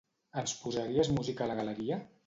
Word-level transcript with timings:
Ens 0.41 0.53
posaries 0.61 1.13
música 1.19 1.47
a 1.47 1.51
la 1.53 1.61
galeria? 1.63 2.05